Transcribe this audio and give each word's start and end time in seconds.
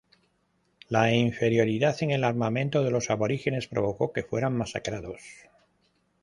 La 0.89 1.11
inferioridad 1.13 1.95
en 2.01 2.09
el 2.09 2.23
armamento 2.23 2.83
de 2.83 2.89
los 2.89 3.11
aborígenes 3.11 3.67
provocó 3.67 4.11
que 4.11 4.23
fueran 4.23 4.57
masacrados. 4.57 5.21